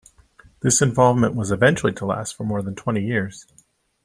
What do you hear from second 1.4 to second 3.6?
eventually to last for more than twenty years.